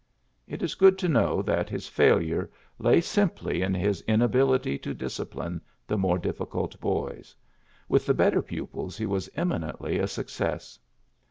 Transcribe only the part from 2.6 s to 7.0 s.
lay simply in his inability to discipline the more difficult